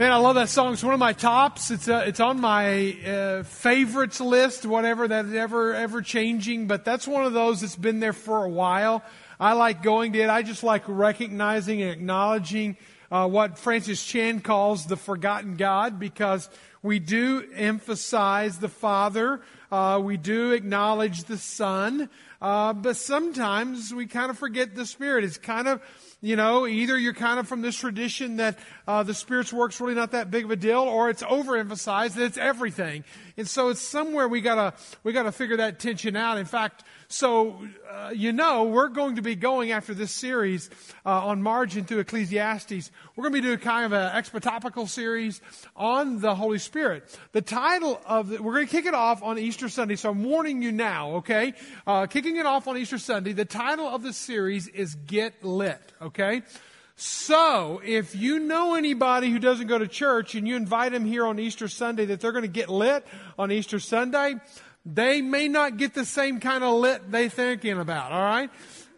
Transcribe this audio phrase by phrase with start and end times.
[0.00, 0.72] Man, I love that song.
[0.72, 1.70] It's one of my tops.
[1.70, 6.68] It's uh, it's on my uh, favorites list, whatever that's ever ever changing.
[6.68, 9.04] But that's one of those that's been there for a while.
[9.38, 10.30] I like going to it.
[10.30, 12.78] I just like recognizing and acknowledging
[13.10, 16.48] uh, what Francis Chan calls the forgotten God, because
[16.82, 19.40] we do emphasize the Father,
[19.70, 22.08] uh, we do acknowledge the Son,
[22.40, 25.24] uh, but sometimes we kind of forget the Spirit.
[25.24, 25.80] It's kind of
[26.22, 29.94] you know, either you're kind of from this tradition that uh, the Spirit's work's really
[29.94, 33.04] not that big of a deal, or it's overemphasized that it's everything.
[33.38, 36.36] And so it's somewhere we gotta we gotta figure that tension out.
[36.36, 37.60] In fact, so,
[37.90, 40.70] uh, you know, we're going to be going after this series
[41.04, 42.92] uh, on margin through Ecclesiastes.
[43.16, 45.40] We're going to be doing kind of an expotopical series
[45.74, 46.69] on the Holy Spirit.
[47.32, 50.24] The title of the, we're going to kick it off on Easter Sunday, so I'm
[50.24, 51.54] warning you now, okay?
[51.86, 53.32] Uh, kicking it off on Easter Sunday.
[53.32, 56.42] The title of the series is Get Lit, okay?
[56.96, 61.26] So, if you know anybody who doesn't go to church and you invite them here
[61.26, 63.06] on Easter Sunday that they're going to get lit
[63.38, 64.34] on Easter Sunday,
[64.84, 68.50] they may not get the same kind of lit they thinking about, all right?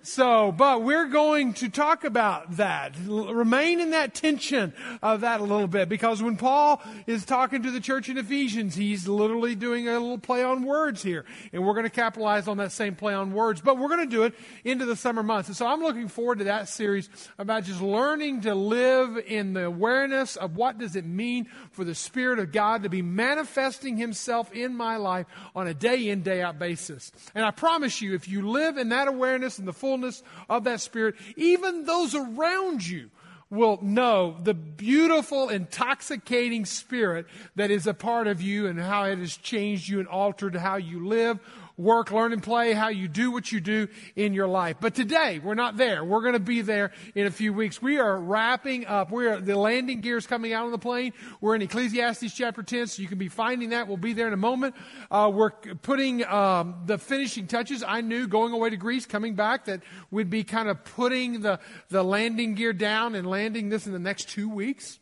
[0.05, 2.97] So, but we're going to talk about that.
[3.07, 7.71] Remain in that tension of that a little bit because when Paul is talking to
[7.71, 11.25] the church in Ephesians, he's literally doing a little play on words here.
[11.53, 14.17] And we're going to capitalize on that same play on words, but we're going to
[14.17, 15.49] do it into the summer months.
[15.49, 19.67] And so I'm looking forward to that series about just learning to live in the
[19.67, 24.53] awareness of what does it mean for the Spirit of God to be manifesting Himself
[24.53, 27.13] in my life on a day in, day out basis.
[27.37, 30.65] And I promise you, if you live in that awareness and the full fullness of
[30.65, 33.11] that Spirit, even those around you
[33.51, 37.27] will know the beautiful, intoxicating spirit
[37.57, 40.77] that is a part of you and how it has changed you and altered how
[40.77, 41.39] you live,
[41.77, 44.77] work, learn, and play, how you do what you do in your life.
[44.81, 46.05] But today, we're not there.
[46.05, 47.81] We're going to be there in a few weeks.
[47.81, 49.11] We are wrapping up.
[49.11, 51.13] We are, the landing gear is coming out on the plane.
[51.41, 53.89] We're in Ecclesiastes chapter 10, so you can be finding that.
[53.89, 54.75] We'll be there in a moment.
[55.11, 57.83] Uh, we're putting um, the finishing touches.
[57.83, 61.61] I knew going away to Greece, coming back, that we'd be kind of putting the,
[61.89, 64.99] the landing gear down and landing this in the next two weeks.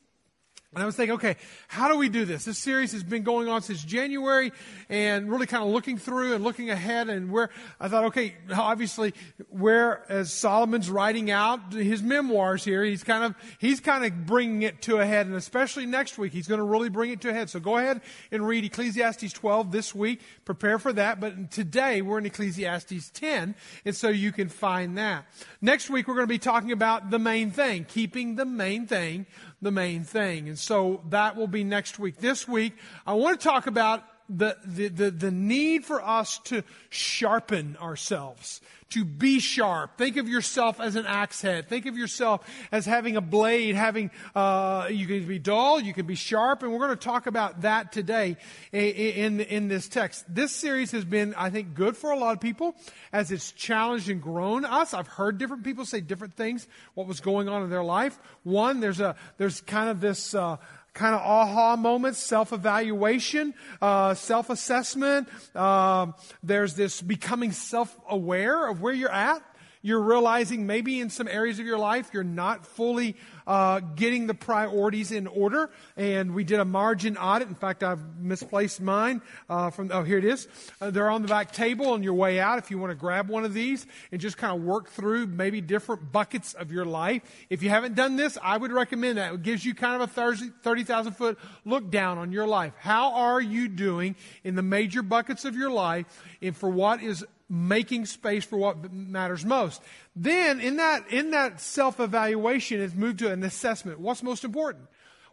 [0.72, 1.34] And I was thinking, okay,
[1.66, 2.44] how do we do this?
[2.44, 4.53] This series has been going on since January
[4.88, 7.50] and really kind of looking through and looking ahead and where
[7.81, 9.12] I thought, okay, obviously
[9.48, 14.62] where as Solomon's writing out his memoirs here, he's kind of, he's kind of bringing
[14.62, 17.31] it to a head and especially next week, he's going to really bring it to
[17.31, 17.50] a head.
[17.50, 18.00] So go ahead
[18.31, 20.20] and read Ecclesiastes 12 this week.
[20.44, 21.19] Prepare for that.
[21.19, 25.25] But today we're in Ecclesiastes 10 and so you can find that.
[25.60, 29.26] Next week we're going to be talking about the main thing, keeping the main thing
[29.62, 30.48] the main thing.
[30.48, 32.19] And so that will be next week.
[32.19, 32.76] This week,
[33.06, 38.60] I want to talk about the, the, the, the, need for us to sharpen ourselves,
[38.91, 39.98] to be sharp.
[39.98, 41.68] Think of yourself as an axe head.
[41.68, 46.06] Think of yourself as having a blade, having, uh, you can be dull, you can
[46.06, 48.36] be sharp, and we're going to talk about that today
[48.72, 50.24] in, in, in this text.
[50.32, 52.76] This series has been, I think, good for a lot of people
[53.12, 54.94] as it's challenged and grown us.
[54.94, 58.19] I've heard different people say different things, what was going on in their life.
[58.44, 60.56] One, there's a, there's kind of this, uh,
[60.94, 65.28] kind of aha moments, self evaluation, uh, self assessment.
[65.56, 69.42] Um, there's this becoming self aware of where you're at.
[69.82, 74.34] You're realizing maybe in some areas of your life you're not fully uh, getting the
[74.34, 75.70] priorities in order.
[75.96, 77.48] And we did a margin audit.
[77.48, 80.48] In fact, I've misplaced mine uh, from, oh, here it is.
[80.80, 83.28] Uh, they're on the back table on your way out if you want to grab
[83.28, 87.22] one of these and just kind of work through maybe different buckets of your life.
[87.48, 89.34] If you haven't done this, I would recommend that.
[89.34, 92.72] It gives you kind of a 30,000 foot look down on your life.
[92.78, 96.06] How are you doing in the major buckets of your life
[96.42, 99.82] and for what is making space for what matters most.
[100.16, 104.00] Then in that, in that self-evaluation, it's moved to an assessment.
[104.00, 104.87] What's most important?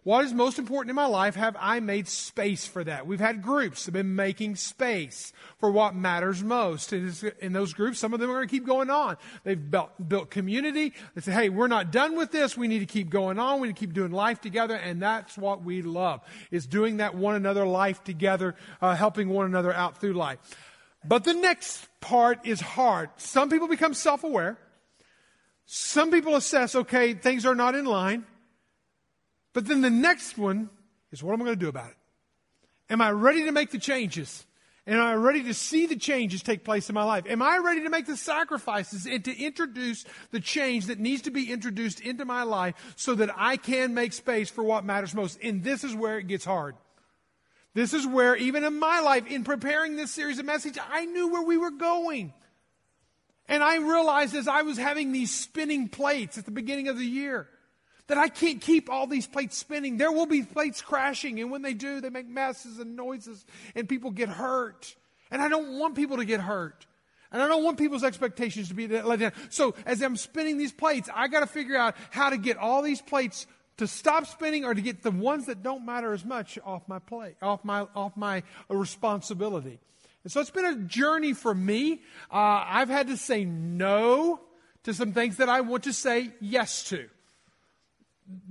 [0.07, 1.35] What is most important in my life?
[1.35, 3.05] Have I made space for that?
[3.05, 6.93] We've had groups that have been making space for what matters most.
[6.93, 9.17] And in those groups, some of them are going to keep going on.
[9.43, 10.93] They've built, built community.
[11.13, 12.55] They say, hey, we're not done with this.
[12.55, 13.59] We need to keep going on.
[13.59, 14.75] We need to keep doing life together.
[14.75, 19.45] And that's what we love, is doing that one another life together, uh, helping one
[19.45, 20.39] another out through life.
[21.03, 23.09] But the next part is hard.
[23.17, 24.57] Some people become self aware.
[25.67, 28.25] Some people assess, okay, things are not in line.
[29.53, 30.69] But then the next one
[31.11, 31.97] is what am I going to do about it?
[32.89, 34.45] Am I ready to make the changes?
[34.85, 37.25] And am I ready to see the changes take place in my life?
[37.27, 41.31] Am I ready to make the sacrifices and to introduce the change that needs to
[41.31, 45.37] be introduced into my life so that I can make space for what matters most?
[45.43, 46.75] And this is where it gets hard.
[47.73, 51.27] This is where, even in my life, in preparing this series of message, I knew
[51.27, 52.33] where we were going.
[53.47, 57.05] And I realized as I was having these spinning plates at the beginning of the
[57.05, 57.47] year
[58.07, 59.97] That I can't keep all these plates spinning.
[59.97, 63.45] There will be plates crashing, and when they do, they make messes and noises,
[63.75, 64.95] and people get hurt.
[65.29, 66.85] And I don't want people to get hurt.
[67.33, 69.33] And I don't want people's expectations to be let down.
[69.49, 72.81] So as I'm spinning these plates, I got to figure out how to get all
[72.81, 73.45] these plates
[73.77, 76.99] to stop spinning or to get the ones that don't matter as much off my
[76.99, 79.79] plate, off my, off my responsibility.
[80.27, 82.01] And so it's been a journey for me.
[82.29, 84.41] Uh, I've had to say no
[84.83, 87.07] to some things that I want to say yes to.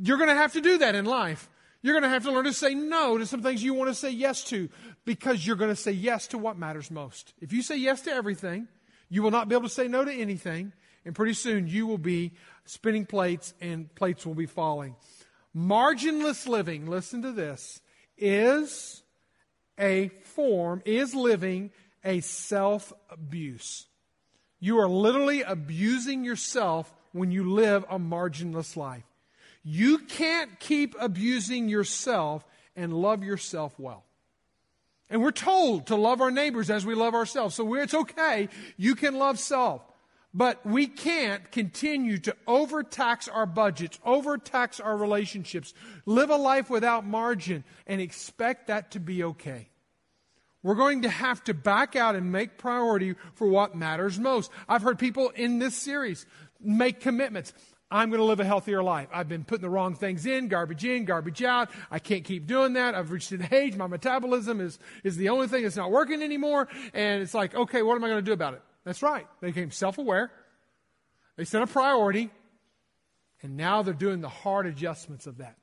[0.00, 1.50] You're going to have to do that in life.
[1.82, 3.94] You're going to have to learn to say no to some things you want to
[3.94, 4.70] say yes to
[5.04, 7.34] because you're going to say yes to what matters most.
[7.42, 8.68] If you say yes to everything,
[9.10, 10.72] you will not be able to say no to anything,
[11.04, 12.32] and pretty soon you will be
[12.64, 14.96] spinning plates and plates will be falling.
[15.54, 17.82] Marginless living, listen to this,
[18.16, 19.02] is
[19.78, 21.70] a form, is living
[22.04, 23.86] a self abuse.
[24.60, 29.04] You are literally abusing yourself when you live a marginless life.
[29.62, 34.04] You can't keep abusing yourself and love yourself well.
[35.08, 37.54] And we're told to love our neighbors as we love ourselves.
[37.54, 38.48] So it's okay.
[38.76, 39.82] You can love self.
[40.36, 45.72] But we can't continue to overtax our budgets, overtax our relationships,
[46.04, 49.70] live a life without margin, and expect that to be okay.
[50.62, 54.50] We're going to have to back out and make priority for what matters most.
[54.68, 56.26] I've heard people in this series
[56.60, 57.54] make commitments.
[57.90, 59.08] I'm going to live a healthier life.
[59.14, 61.70] I've been putting the wrong things in, garbage in, garbage out.
[61.90, 62.94] I can't keep doing that.
[62.94, 66.68] I've reached an age, my metabolism is, is the only thing that's not working anymore.
[66.92, 68.62] And it's like, okay, what am I going to do about it?
[68.86, 69.26] That's right.
[69.40, 70.30] They became self aware.
[71.36, 72.30] They set a priority.
[73.42, 75.56] And now they're doing the hard adjustments of that.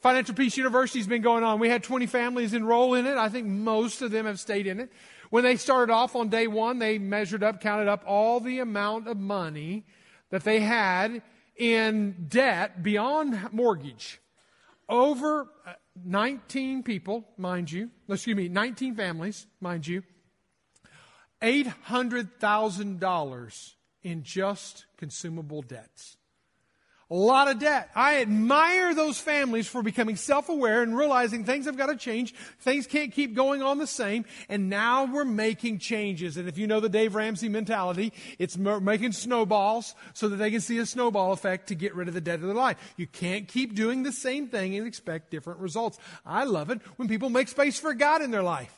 [0.00, 1.58] Financial Peace University has been going on.
[1.58, 3.16] We had 20 families enroll in it.
[3.16, 4.92] I think most of them have stayed in it.
[5.30, 9.08] When they started off on day one, they measured up, counted up all the amount
[9.08, 9.84] of money
[10.30, 11.22] that they had
[11.56, 14.20] in debt beyond mortgage.
[14.88, 15.72] Over uh,
[16.04, 20.02] 19 people, mind you, excuse me, 19 families, mind you,
[21.42, 26.14] $800,000 in just consumable debts.
[27.10, 27.88] A lot of debt.
[27.94, 32.34] I admire those families for becoming self-aware and realizing things have got to change.
[32.60, 34.26] Things can't keep going on the same.
[34.50, 36.36] And now we're making changes.
[36.36, 40.60] And if you know the Dave Ramsey mentality, it's making snowballs so that they can
[40.60, 42.76] see a snowball effect to get rid of the debt of their life.
[42.98, 45.98] You can't keep doing the same thing and expect different results.
[46.26, 48.77] I love it when people make space for God in their life.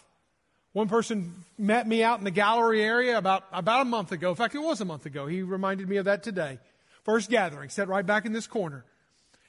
[0.72, 4.30] One person met me out in the gallery area about, about a month ago.
[4.30, 5.26] In fact, it was a month ago.
[5.26, 6.58] He reminded me of that today.
[7.04, 8.84] First gathering, sat right back in this corner.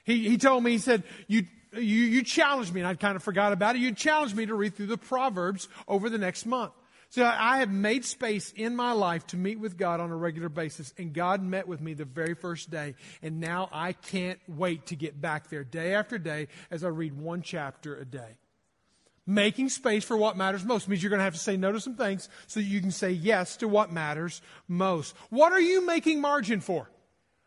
[0.04, 3.22] He, he told me, he said, you, you, you challenged me, and I kind of
[3.22, 3.80] forgot about it.
[3.80, 6.72] You challenged me to read through the Proverbs over the next month.
[7.10, 10.48] So I have made space in my life to meet with God on a regular
[10.48, 12.94] basis, and God met with me the very first day.
[13.22, 17.12] And now I can't wait to get back there day after day as I read
[17.12, 18.38] one chapter a day.
[19.32, 21.80] Making space for what matters most means you're going to have to say no to
[21.80, 25.16] some things so that you can say yes to what matters most.
[25.30, 26.90] What are you making margin for?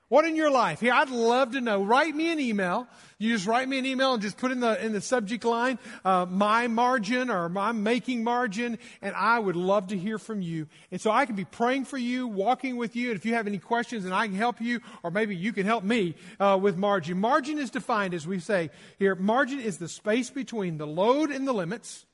[0.08, 0.82] What in your life?
[0.82, 1.84] Here, I'd love to know.
[1.84, 2.88] Write me an email.
[3.18, 5.80] You just write me an email and just put in the in the subject line
[6.04, 10.68] uh, my margin or my making margin, and I would love to hear from you.
[10.92, 13.48] And so I can be praying for you, walking with you, and if you have
[13.48, 16.78] any questions, and I can help you, or maybe you can help me uh, with
[16.78, 17.20] margin.
[17.20, 18.70] Margin is defined as we say
[19.00, 19.16] here.
[19.16, 22.06] Margin is the space between the load and the limits.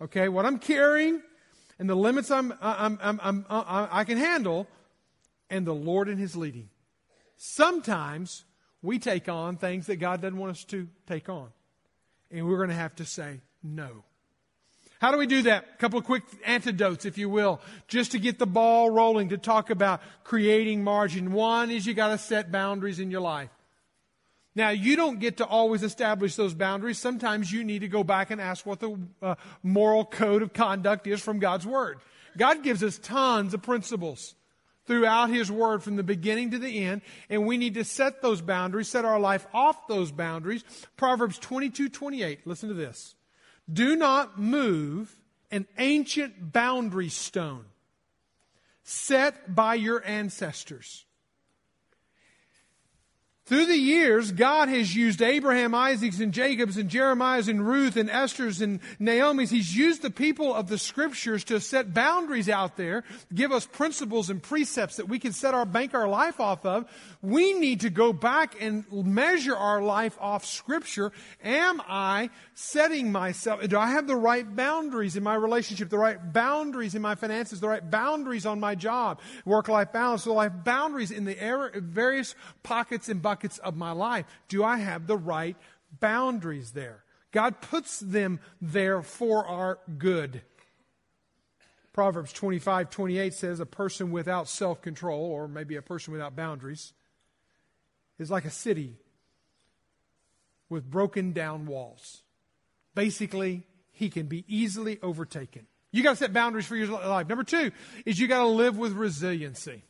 [0.00, 1.22] Okay, what I'm carrying
[1.80, 4.68] and the limits I'm, I'm, I'm, I'm, I can handle,
[5.50, 6.68] and the Lord and His leading.
[7.44, 8.44] Sometimes
[8.82, 11.48] we take on things that God doesn't want us to take on.
[12.30, 14.04] And we're going to have to say no.
[15.00, 15.66] How do we do that?
[15.74, 19.38] A couple of quick antidotes, if you will, just to get the ball rolling to
[19.38, 21.32] talk about creating margin.
[21.32, 23.50] One is you got to set boundaries in your life.
[24.54, 27.00] Now, you don't get to always establish those boundaries.
[27.00, 29.34] Sometimes you need to go back and ask what the uh,
[29.64, 31.98] moral code of conduct is from God's Word.
[32.38, 34.36] God gives us tons of principles
[34.86, 38.40] throughout His Word from the beginning to the end, and we need to set those
[38.40, 40.64] boundaries, set our life off those boundaries.
[40.96, 43.14] Proverbs 22 28, listen to this.
[43.72, 45.16] Do not move
[45.50, 47.66] an ancient boundary stone
[48.82, 51.04] set by your ancestors.
[53.44, 58.08] Through the years, God has used Abraham, Isaac's, and Jacob's, and Jeremiah's, and Ruth, and
[58.08, 59.50] Esther's, and Naomi's.
[59.50, 63.02] He's used the people of the scriptures to set boundaries out there,
[63.34, 66.88] give us principles and precepts that we can set our bank our life off of.
[67.20, 71.10] We need to go back and measure our life off scripture.
[71.42, 76.32] Am I setting myself, do I have the right boundaries in my relationship, the right
[76.32, 81.10] boundaries in my finances, the right boundaries on my job, work-life balance, the right boundaries
[81.10, 81.34] in the
[81.74, 84.26] various pockets and buckets buckets of my life?
[84.48, 85.56] Do I have the right
[86.00, 87.02] boundaries there?
[87.30, 90.42] God puts them there for our good.
[91.94, 96.92] Proverbs 25, 28 says, A person without self control, or maybe a person without boundaries,
[98.18, 98.96] is like a city
[100.68, 102.22] with broken down walls.
[102.94, 103.62] Basically,
[103.92, 105.66] he can be easily overtaken.
[105.90, 107.30] You got to set boundaries for your life.
[107.30, 107.72] Number two
[108.04, 109.84] is you got to live with resiliency.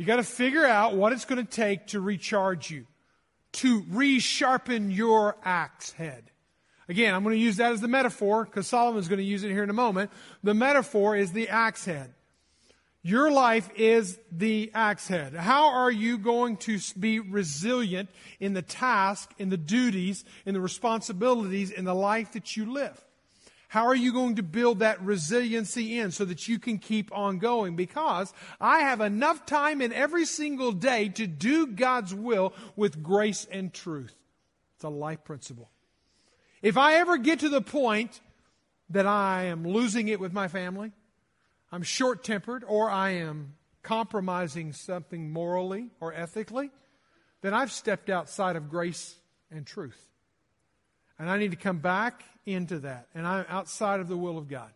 [0.00, 2.86] You got to figure out what it's going to take to recharge you,
[3.52, 6.30] to resharpen your axe head.
[6.88, 9.50] Again, I'm going to use that as the metaphor because Solomon's going to use it
[9.50, 10.10] here in a moment.
[10.42, 12.14] The metaphor is the axe head.
[13.02, 15.34] Your life is the axe head.
[15.34, 18.08] How are you going to be resilient
[18.40, 22.98] in the task, in the duties, in the responsibilities, in the life that you live?
[23.70, 27.38] How are you going to build that resiliency in so that you can keep on
[27.38, 27.76] going?
[27.76, 33.46] Because I have enough time in every single day to do God's will with grace
[33.48, 34.12] and truth.
[34.74, 35.70] It's a life principle.
[36.62, 38.20] If I ever get to the point
[38.88, 40.90] that I am losing it with my family,
[41.70, 46.72] I'm short tempered, or I am compromising something morally or ethically,
[47.40, 49.14] then I've stepped outside of grace
[49.48, 50.08] and truth.
[51.20, 53.06] And I need to come back into that.
[53.14, 54.70] And I'm outside of the will of God.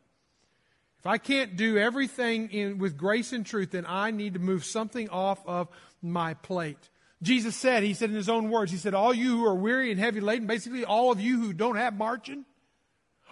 [0.98, 4.64] If I can't do everything in, with grace and truth, then I need to move
[4.64, 5.68] something off of
[6.00, 6.88] my plate.
[7.22, 9.90] Jesus said, He said in His own words, He said, All you who are weary
[9.90, 12.46] and heavy laden, basically all of you who don't have margin,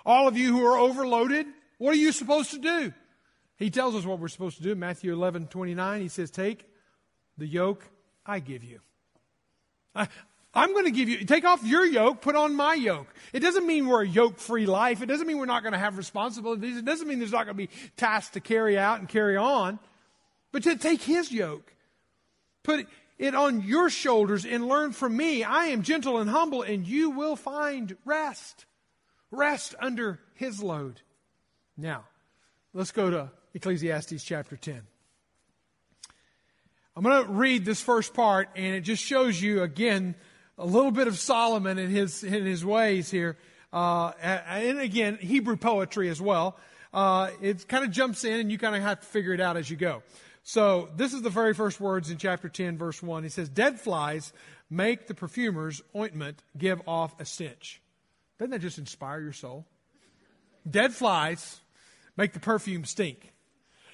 [0.04, 1.46] all of you who are overloaded,
[1.78, 2.92] what are you supposed to do?
[3.56, 4.74] He tells us what we're supposed to do.
[4.74, 6.68] Matthew 11, 29, he says, Take
[7.38, 7.88] the yoke
[8.26, 8.80] I give you.
[9.94, 10.08] I,
[10.54, 13.06] I'm going to give you, take off your yoke, put on my yoke.
[13.32, 15.00] It doesn't mean we're a yoke free life.
[15.00, 16.76] It doesn't mean we're not going to have responsibilities.
[16.76, 19.78] It doesn't mean there's not going to be tasks to carry out and carry on.
[20.52, 21.72] But to take his yoke,
[22.62, 22.86] put
[23.18, 25.42] it on your shoulders and learn from me.
[25.42, 28.66] I am gentle and humble, and you will find rest.
[29.30, 31.00] Rest under his load.
[31.78, 32.04] Now,
[32.74, 34.82] let's go to Ecclesiastes chapter 10.
[36.94, 40.14] I'm going to read this first part, and it just shows you again
[40.58, 43.36] a little bit of Solomon in his in his ways here,
[43.72, 46.56] uh, and again Hebrew poetry as well.
[46.92, 49.56] Uh, it kind of jumps in, and you kind of have to figure it out
[49.56, 50.02] as you go.
[50.42, 53.22] So this is the very first words in chapter 10, verse 1.
[53.22, 54.32] He says, "Dead flies
[54.68, 57.80] make the perfumer's ointment give off a stench."
[58.38, 59.66] Doesn't that just inspire your soul?
[60.68, 61.60] Dead flies
[62.16, 63.32] make the perfume stink.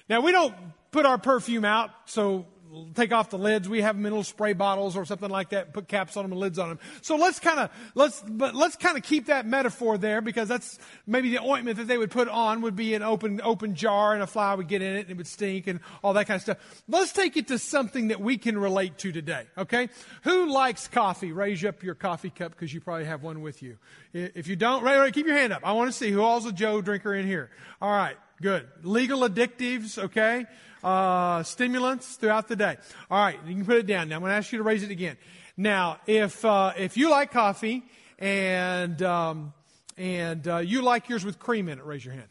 [0.09, 0.55] Now, we don't
[0.91, 2.47] put our perfume out so
[2.93, 3.67] take off the lids.
[3.67, 6.31] We have them in little spray bottles or something like that, put caps on them
[6.31, 6.79] and lids on them.
[7.01, 10.77] So let's kind of, let's, but let's kind of keep that metaphor there because that's
[11.07, 14.21] maybe the ointment that they would put on would be an open, open jar and
[14.21, 16.41] a fly would get in it and it would stink and all that kind of
[16.41, 16.83] stuff.
[16.87, 19.89] Let's take it to something that we can relate to today, okay?
[20.23, 21.31] Who likes coffee?
[21.31, 23.77] Raise up your coffee cup because you probably have one with you.
[24.13, 25.61] If you don't, right, right, keep your hand up.
[25.63, 27.49] I want to see who all's a Joe drinker in here.
[27.81, 28.17] All right.
[28.41, 28.67] Good.
[28.83, 30.45] Legal addictives, okay?
[30.83, 32.77] Uh, stimulants throughout the day.
[33.11, 34.07] All right, you can put it down.
[34.07, 35.17] Now I'm going to ask you to raise it again.
[35.57, 37.83] Now, if uh, if you like coffee
[38.17, 39.53] and um,
[39.97, 42.29] and uh, you like yours with cream in it, raise your hand,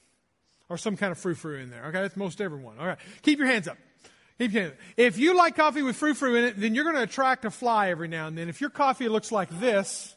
[0.71, 1.85] or some kind of frou frou in there.
[1.87, 2.78] Okay, that's most everyone.
[2.78, 3.76] All right, keep your hands up.
[4.38, 4.81] Keep your hands up.
[4.97, 7.50] If you like coffee with frou frou in it, then you're going to attract a
[7.50, 8.49] fly every now and then.
[8.49, 10.17] If your coffee looks like this,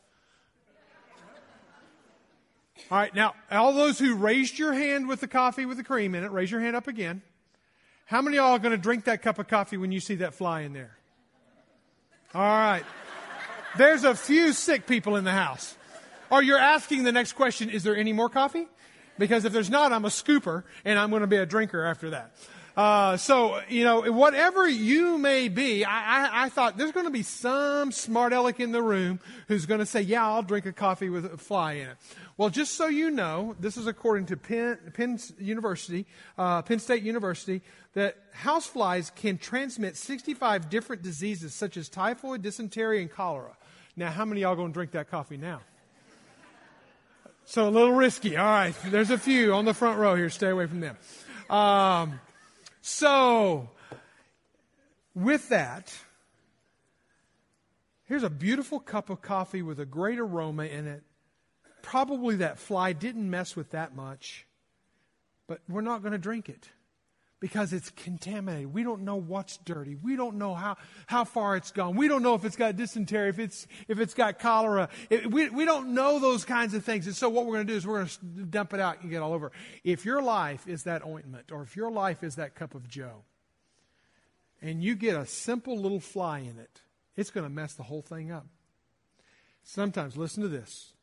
[2.89, 6.15] all right, now, all those who raised your hand with the coffee with the cream
[6.15, 7.21] in it, raise your hand up again.
[8.05, 10.15] How many of y'all are going to drink that cup of coffee when you see
[10.15, 10.97] that fly in there?
[12.33, 12.83] All right.
[13.77, 15.75] There's a few sick people in the house.
[16.29, 18.67] Or you're asking the next question, is there any more coffee?
[19.17, 22.11] Because if there's not, I'm a scooper and I'm going to be a drinker after
[22.11, 22.31] that.
[22.75, 27.11] Uh, so, you know, whatever you may be, I, I, I thought there's going to
[27.11, 30.71] be some smart aleck in the room who's going to say, yeah, I'll drink a
[30.71, 31.97] coffee with a fly in it.
[32.41, 36.07] Well, just so you know, this is according to Penn, Penn University,
[36.39, 37.61] uh, Penn State University,
[37.93, 43.55] that houseflies can transmit 65 different diseases such as typhoid, dysentery, and cholera.
[43.95, 45.61] Now, how many y'all going to drink that coffee now?
[47.45, 48.37] So a little risky.
[48.37, 48.73] All right.
[48.87, 50.31] There's a few on the front row here.
[50.31, 50.97] Stay away from them.
[51.47, 52.19] Um,
[52.81, 53.69] so,
[55.13, 55.93] with that,
[58.05, 61.03] here's a beautiful cup of coffee with a great aroma in it.
[61.81, 64.45] Probably that fly didn't mess with that much,
[65.47, 66.69] but we're not going to drink it
[67.41, 68.71] because it's contaminated.
[68.71, 69.95] We don't know what's dirty.
[69.95, 71.95] We don't know how, how far it's gone.
[71.95, 74.89] We don't know if it's got dysentery, if it's, if it's got cholera.
[75.09, 77.07] It, we, we don't know those kinds of things.
[77.07, 79.09] And so what we're going to do is we're going to dump it out and
[79.09, 79.51] get all over.
[79.83, 83.23] If your life is that ointment or if your life is that cup of Joe
[84.61, 86.81] and you get a simple little fly in it,
[87.17, 88.45] it's going to mess the whole thing up.
[89.63, 90.93] Sometimes, listen to this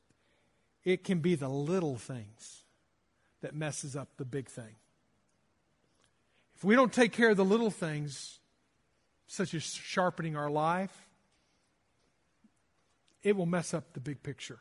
[0.88, 2.64] it can be the little things
[3.42, 4.74] that messes up the big thing.
[6.56, 8.38] If we don't take care of the little things,
[9.26, 11.06] such as sharpening our life,
[13.22, 14.60] it will mess up the big picture.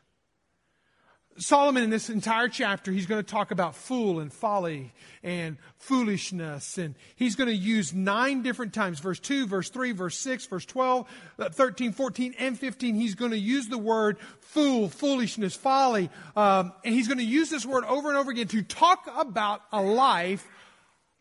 [1.38, 4.92] Solomon, in this entire chapter, he's going to talk about fool and folly
[5.22, 6.78] and foolishness.
[6.78, 10.64] And he's going to use nine different times verse 2, verse 3, verse 6, verse
[10.64, 12.94] 12, uh, 13, 14, and 15.
[12.96, 16.10] He's going to use the word fool, foolishness, folly.
[16.36, 19.62] Um, and he's going to use this word over and over again to talk about
[19.72, 20.46] a life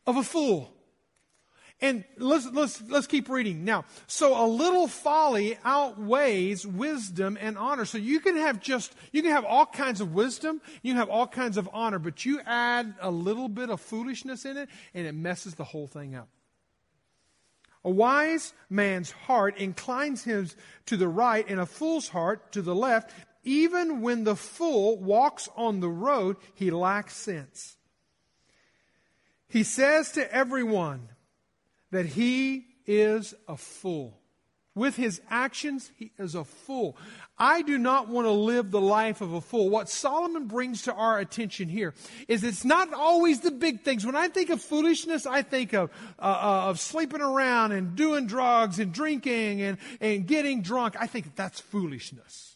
[0.08, 0.74] of a fool.
[1.80, 3.64] And let's, let's, let's keep reading.
[3.64, 7.86] Now, so a little folly outweighs wisdom and honor.
[7.86, 11.10] So you can have just, you can have all kinds of wisdom, you can have
[11.10, 15.06] all kinds of honor, but you add a little bit of foolishness in it and
[15.06, 16.30] it messes the whole thing up.
[17.84, 20.50] A wise man's heart inclines him
[20.88, 23.14] to the right and a fool's heart to the left.
[23.44, 27.78] Even when the fool walks on the road, he lacks sense.
[29.48, 31.10] He says to everyone,
[31.92, 34.20] that he is a fool.
[34.76, 36.98] With his actions, he is a fool.
[37.36, 39.70] I do not want to live the life of a fool.
[39.70, 41.96] What Solomon brings to our attention here
[42.28, 44.06] is it's not always the big things.
[44.06, 45.90] When I think of foolishness, I think of,
[46.20, 50.96] uh, uh, of sleeping around and doing drugs and drinking and, and getting drunk.
[51.00, 52.56] I think that's foolishness.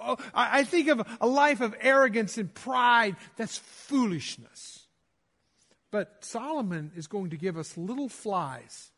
[0.00, 3.16] Oh, I, I think of a life of arrogance and pride.
[3.36, 4.77] That's foolishness.
[5.90, 8.90] But Solomon is going to give us little flies.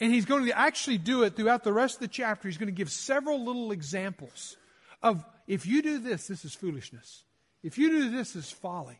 [0.00, 2.48] And he's going to actually do it throughout the rest of the chapter.
[2.48, 4.56] He's going to give several little examples
[5.02, 7.24] of if you do this, this is foolishness.
[7.62, 8.98] If you do this, this is folly.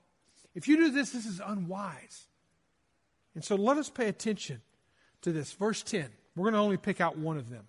[0.55, 2.27] If you do this, this is unwise.
[3.35, 4.61] And so let us pay attention
[5.23, 5.53] to this.
[5.53, 6.09] Verse 10.
[6.37, 7.67] We're going to only pick out one of them.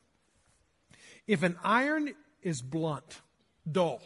[1.27, 3.21] If an iron is blunt,
[3.69, 4.01] dull,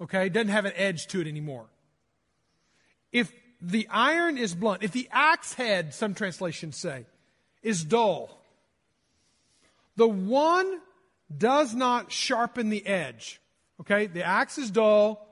[0.00, 1.66] okay, doesn't have an edge to it anymore.
[3.12, 7.06] If the iron is blunt, if the axe head, some translations say,
[7.62, 8.40] is dull,
[9.96, 10.80] the one
[11.36, 13.40] does not sharpen the edge.
[13.80, 15.26] Okay, the axe is dull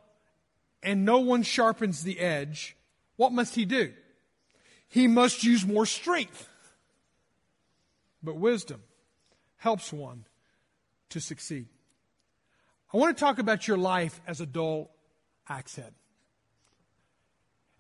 [0.82, 2.76] and no one sharpens the edge.
[3.16, 3.92] What must he do?
[4.88, 6.48] He must use more strength.
[8.22, 8.82] But wisdom
[9.56, 10.24] helps one
[11.10, 11.66] to succeed.
[12.92, 14.90] I want to talk about your life as a dull
[15.48, 15.94] axe head.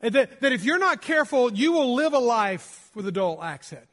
[0.00, 3.86] That, that if you're not careful, you will live a life with a dull accent.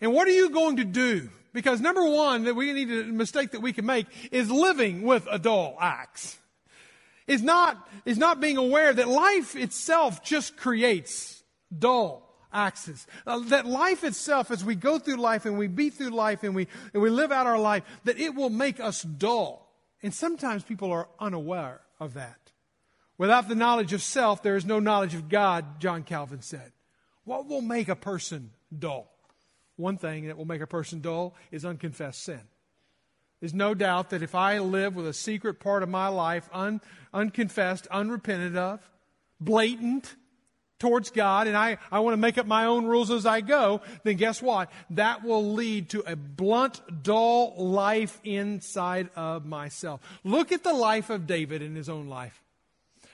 [0.00, 1.28] And what are you going to do?
[1.52, 5.28] Because number one, that we need a mistake that we can make is living with
[5.30, 6.38] a dull axe.
[7.26, 11.42] Is not, is not being aware that life itself just creates
[11.76, 13.06] dull axes.
[13.26, 16.54] Uh, that life itself, as we go through life and we beat through life and
[16.54, 19.72] we, and we live out our life, that it will make us dull.
[20.02, 22.41] And sometimes people are unaware of that.
[23.18, 26.72] Without the knowledge of self, there is no knowledge of God, John Calvin said.
[27.24, 29.08] What will make a person dull?
[29.76, 32.40] One thing that will make a person dull is unconfessed sin.
[33.40, 36.80] There's no doubt that if I live with a secret part of my life un,
[37.12, 38.80] unconfessed, unrepented of,
[39.40, 40.14] blatant
[40.78, 43.80] towards God, and I, I want to make up my own rules as I go,
[44.04, 44.70] then guess what?
[44.90, 50.00] That will lead to a blunt, dull life inside of myself.
[50.22, 52.42] Look at the life of David in his own life.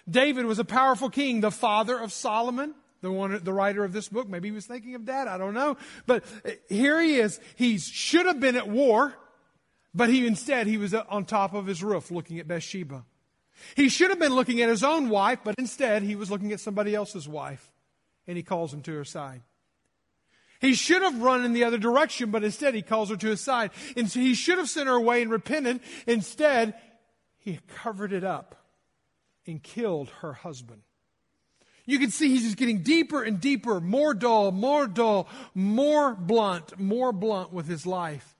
[0.09, 4.09] David was a powerful king, the father of Solomon, the one, the writer of this
[4.09, 4.29] book.
[4.29, 5.29] Maybe he was thinking of dad.
[5.29, 5.77] I don't know.
[6.07, 7.41] But uh, here he is.
[7.57, 9.15] He should have been at war,
[9.95, 13.05] but he instead, he was uh, on top of his roof looking at Bathsheba.
[13.75, 16.61] He should have been looking at his own wife, but instead he was looking at
[16.61, 17.71] somebody else's wife.
[18.27, 19.43] And he calls him to her side.
[20.61, 23.41] He should have run in the other direction, but instead he calls her to his
[23.41, 23.71] side.
[23.97, 25.81] And he should have sent her away and repented.
[26.07, 26.75] Instead,
[27.39, 28.58] he covered it up
[29.49, 30.83] and killed her husband.
[31.87, 36.79] You can see he's just getting deeper and deeper, more dull, more dull, more blunt,
[36.79, 38.37] more blunt with his life.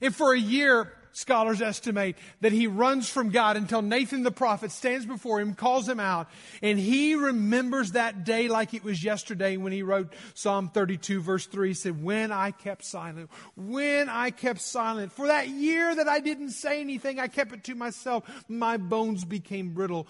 [0.00, 4.70] And for a year, scholars estimate that he runs from God until Nathan the prophet
[4.70, 6.28] stands before him, calls him out,
[6.62, 11.46] and he remembers that day like it was yesterday when he wrote Psalm 32 verse
[11.46, 16.08] 3, he said, when I kept silent, when I kept silent, for that year that
[16.08, 20.06] I didn't say anything, I kept it to myself, my bones became brittle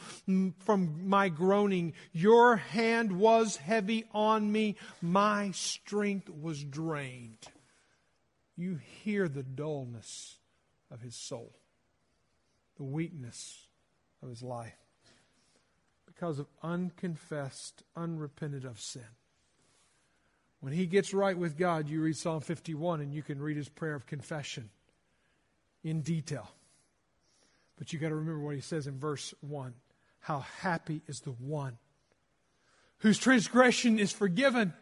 [0.65, 1.93] from my groaning.
[2.13, 7.39] Your hand was heavy on me, my strength was drained.
[8.57, 10.39] You hear the dullness
[10.93, 11.53] of his soul,
[12.77, 13.67] the weakness
[14.23, 14.77] of his life,
[16.07, 19.03] because of unconfessed, unrepented of sin.
[20.61, 23.69] When he gets right with God, you read Psalm 51 and you can read his
[23.69, 24.71] prayer of confession.
[25.83, 26.49] in detail.
[27.77, 29.75] But you got to remember what he says in verse 1
[30.21, 31.79] How happy is the one
[32.99, 34.73] whose transgression is forgiven,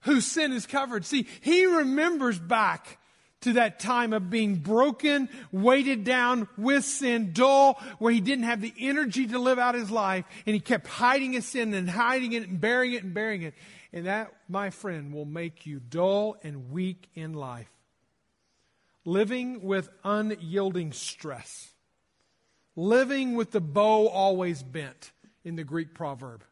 [0.00, 1.04] whose sin is covered.
[1.04, 2.98] See, he remembers back
[3.42, 8.60] to that time of being broken, weighted down with sin, dull, where he didn't have
[8.60, 12.32] the energy to live out his life, and he kept hiding his sin and hiding
[12.32, 13.54] it and burying it and burying it.
[13.92, 17.70] And that, my friend, will make you dull and weak in life.
[19.04, 21.72] Living with unyielding stress.
[22.74, 25.12] Living with the bow always bent
[25.44, 26.44] in the Greek proverb.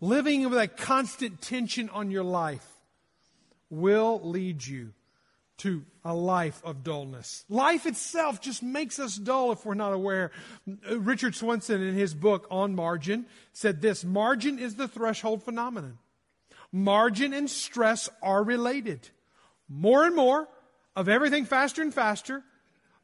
[0.00, 2.66] Living with a constant tension on your life
[3.70, 4.92] will lead you
[5.58, 7.44] to a life of dullness.
[7.48, 10.30] Life itself just makes us dull if we're not aware.
[10.90, 15.98] Richard Swenson, in his book on margin, said this margin is the threshold phenomenon.
[16.72, 19.08] Margin and stress are related.
[19.68, 20.48] More and more
[20.96, 22.42] of everything faster and faster,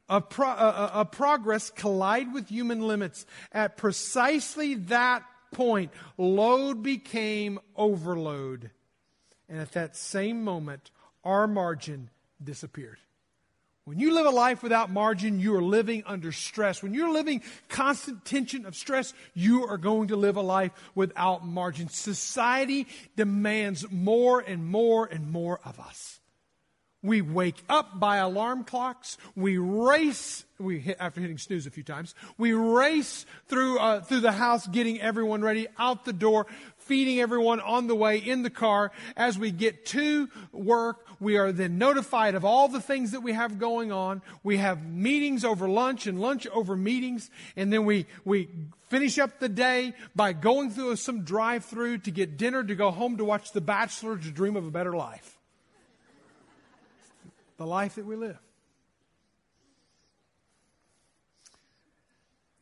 [0.09, 3.27] a, pro- uh, uh, progress collide with human limits.
[3.53, 8.71] At precisely that point, load became overload.
[9.49, 10.91] And at that same moment,
[11.25, 12.11] our margin
[12.43, 12.99] disappeared.
[13.85, 16.83] When you live a life without margin, you are living under stress.
[16.83, 21.47] When you're living constant tension of stress, you are going to live a life without
[21.47, 21.89] margin.
[21.89, 26.21] Society demands more and more and more of us.
[27.03, 29.17] We wake up by alarm clocks.
[29.35, 30.45] We race.
[30.59, 32.15] We hit, after hitting snooze a few times.
[32.37, 36.47] We race through uh, through the house, getting everyone ready out the door,
[36.91, 38.91] feeding everyone on the way in the car.
[39.17, 43.33] As we get to work, we are then notified of all the things that we
[43.33, 44.23] have going on.
[44.43, 47.31] We have meetings over lunch and lunch over meetings.
[47.55, 48.49] And then we, we
[48.89, 52.91] finish up the day by going through some drive through to get dinner, to go
[52.91, 55.39] home to watch The Bachelor, to dream of a better life.
[57.57, 58.41] The life that we live.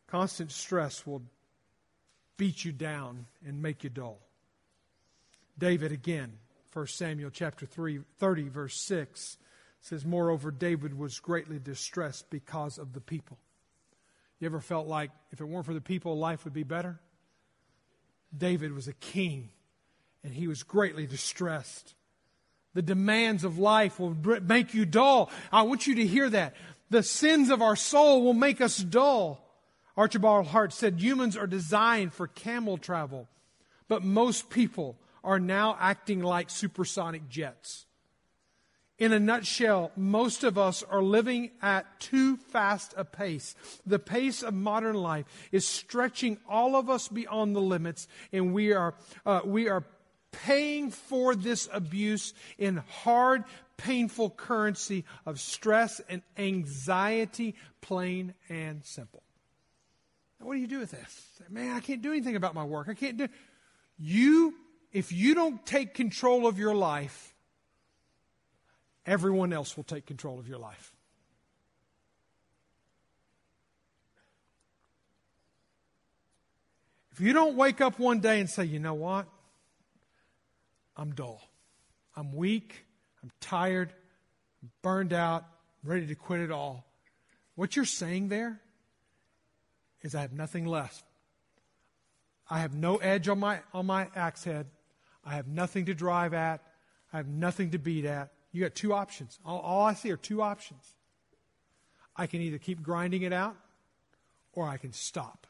[0.08, 1.22] Constant stress will
[2.38, 4.18] beat you down and make you dull.
[5.58, 6.32] David again,
[6.72, 9.36] 1 Samuel chapter 3, 30, verse 6
[9.80, 13.36] says, Moreover, David was greatly distressed because of the people.
[14.40, 17.00] You ever felt like if it weren't for the people, life would be better?
[18.36, 19.50] David was a king,
[20.22, 21.94] and he was greatly distressed.
[22.74, 25.30] The demands of life will make you dull.
[25.50, 26.54] I want you to hear that.
[26.90, 29.44] The sins of our soul will make us dull.
[29.98, 33.26] Archibald Hart said humans are designed for camel travel,
[33.88, 37.84] but most people are now acting like supersonic jets.
[38.96, 43.56] In a nutshell, most of us are living at too fast a pace.
[43.84, 48.72] The pace of modern life is stretching all of us beyond the limits, and we
[48.72, 48.94] are,
[49.26, 49.84] uh, we are
[50.30, 53.42] paying for this abuse in hard,
[53.76, 59.24] painful currency of stress and anxiety, plain and simple.
[60.40, 61.26] What do you do with this?
[61.50, 62.88] Man, I can't do anything about my work.
[62.88, 63.28] I can't do.
[63.98, 64.54] You,
[64.92, 67.34] if you don't take control of your life,
[69.04, 70.94] everyone else will take control of your life.
[77.12, 79.26] If you don't wake up one day and say, you know what?
[80.96, 81.42] I'm dull.
[82.16, 82.84] I'm weak.
[83.24, 83.92] I'm tired.
[84.62, 85.44] I'm burned out.
[85.82, 86.84] I'm ready to quit it all.
[87.56, 88.60] What you're saying there
[90.02, 91.04] is I have nothing left.
[92.50, 94.66] I have no edge on my, on my axe head.
[95.24, 96.62] I have nothing to drive at.
[97.12, 98.32] I have nothing to beat at.
[98.52, 99.38] You got two options.
[99.44, 100.94] All, all I see are two options.
[102.16, 103.56] I can either keep grinding it out
[104.52, 105.46] or I can stop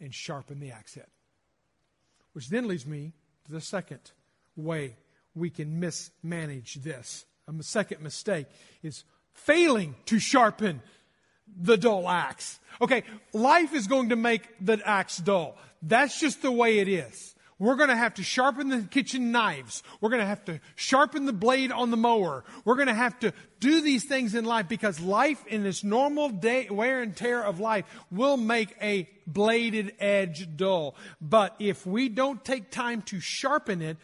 [0.00, 1.06] and sharpen the axe head.
[2.32, 3.12] Which then leads me
[3.44, 4.00] to the second
[4.56, 4.96] way
[5.34, 7.24] we can mismanage this.
[7.48, 8.46] A second mistake
[8.82, 10.82] is failing to sharpen
[11.60, 12.58] the dull axe.
[12.80, 13.02] Okay,
[13.32, 15.56] life is going to make the axe dull.
[15.82, 17.34] That's just the way it is.
[17.58, 19.84] We're going to have to sharpen the kitchen knives.
[20.00, 22.42] We're going to have to sharpen the blade on the mower.
[22.64, 26.28] We're going to have to do these things in life because life in this normal
[26.28, 30.96] day, wear and tear of life will make a bladed edge dull.
[31.20, 33.96] But if we don't take time to sharpen it,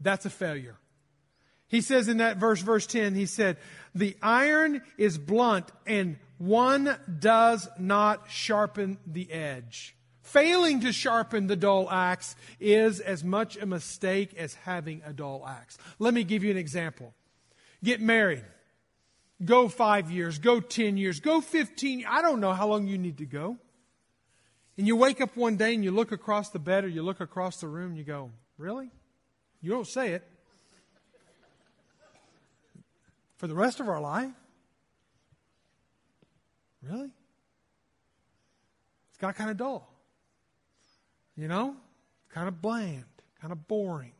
[0.00, 0.76] that's a failure.
[1.68, 3.56] He says in that verse, verse 10, he said,
[3.94, 9.96] the iron is blunt and one does not sharpen the edge.
[10.22, 15.46] Failing to sharpen the dull axe is as much a mistake as having a dull
[15.46, 15.78] axe.
[15.98, 17.14] Let me give you an example.
[17.82, 18.44] Get married.
[19.44, 22.06] Go five years, go 10 years, go 15.
[22.08, 23.58] I don't know how long you need to go.
[24.76, 27.20] And you wake up one day and you look across the bed or you look
[27.20, 28.90] across the room and you go, Really?
[29.60, 30.26] You don't say it.
[33.36, 34.30] For the rest of our life?
[36.88, 37.10] Really?
[39.08, 39.88] It's got kind of dull.
[41.36, 41.76] You know?
[42.30, 43.04] Kind of bland,
[43.40, 44.12] kind of boring.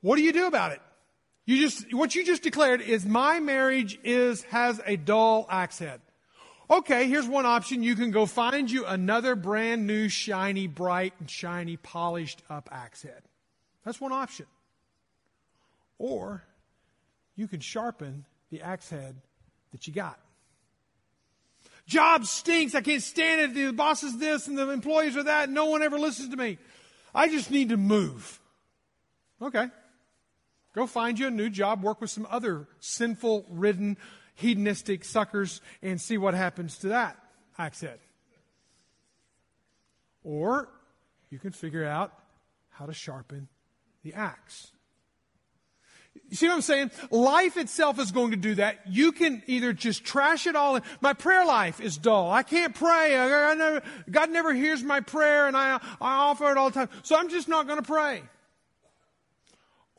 [0.00, 0.80] What do you do about it?
[1.44, 6.00] You just, what you just declared is my marriage is, has a dull axe head.
[6.70, 7.82] Okay, here's one option.
[7.82, 13.02] You can go find you another brand new, shiny, bright, and shiny, polished up axe
[13.02, 13.22] head.
[13.84, 14.46] That's one option.
[15.98, 16.44] Or
[17.34, 19.16] you can sharpen the axe head
[19.72, 20.18] that you got.
[21.90, 22.76] Job stinks.
[22.76, 23.54] I can't stand it.
[23.54, 25.50] The boss is this and the employees are that.
[25.50, 26.56] No one ever listens to me.
[27.12, 28.40] I just need to move.
[29.42, 29.66] Okay.
[30.72, 33.96] Go find you a new job, work with some other sinful ridden,
[34.36, 37.16] hedonistic suckers, and see what happens to that
[37.58, 37.98] axe head.
[40.22, 40.68] Or
[41.28, 42.12] you can figure out
[42.68, 43.48] how to sharpen
[44.04, 44.70] the axe.
[46.30, 46.92] You see what I'm saying?
[47.10, 48.78] Life itself is going to do that.
[48.86, 50.78] You can either just trash it all.
[51.00, 52.30] My prayer life is dull.
[52.30, 53.16] I can't pray.
[53.16, 56.74] I, I never, God never hears my prayer, and I, I offer it all the
[56.74, 56.88] time.
[57.02, 58.22] So I'm just not going to pray.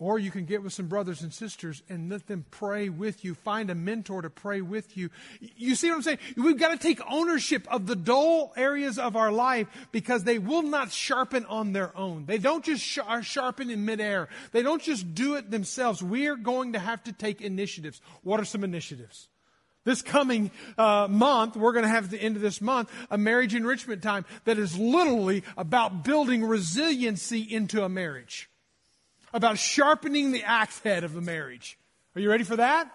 [0.01, 3.35] Or you can get with some brothers and sisters and let them pray with you.
[3.35, 5.11] Find a mentor to pray with you.
[5.39, 6.17] You see what I'm saying?
[6.35, 10.63] We've got to take ownership of the dull areas of our life because they will
[10.63, 12.25] not sharpen on their own.
[12.25, 14.27] They don't just sharpen in midair.
[14.53, 16.01] They don't just do it themselves.
[16.01, 18.01] We're going to have to take initiatives.
[18.23, 19.27] What are some initiatives?
[19.83, 23.19] This coming uh, month, we're going to have at the end of this month a
[23.19, 28.47] marriage enrichment time that is literally about building resiliency into a marriage
[29.33, 31.77] about sharpening the axe head of the marriage.
[32.15, 32.91] Are you ready for that?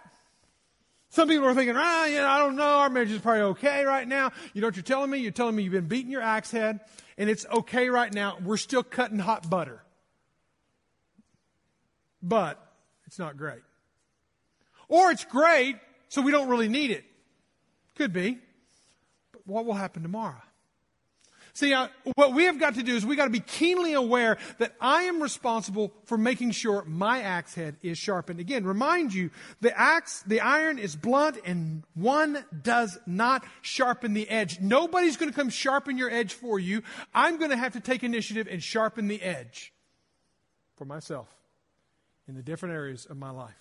[1.10, 3.84] Some people are thinking, ah, you know, I don't know, our marriage is probably okay
[3.84, 4.32] right now.
[4.52, 5.18] You know what you're telling me?
[5.18, 6.80] You're telling me you've been beating your axe head,
[7.16, 8.36] and it's okay right now.
[8.44, 9.82] We're still cutting hot butter.
[12.22, 12.60] But
[13.06, 13.62] it's not great.
[14.88, 15.76] Or it's great,
[16.08, 17.04] so we don't really need it.
[17.94, 18.38] Could be.
[19.32, 20.42] But what will happen tomorrow?
[21.56, 24.36] See, uh, what we have got to do is we got to be keenly aware
[24.58, 28.40] that I am responsible for making sure my axe head is sharpened.
[28.40, 29.30] Again, remind you,
[29.62, 34.60] the axe, the iron is blunt and one does not sharpen the edge.
[34.60, 36.82] Nobody's going to come sharpen your edge for you.
[37.14, 39.72] I'm going to have to take initiative and sharpen the edge
[40.76, 41.34] for myself
[42.28, 43.56] in the different areas of my life.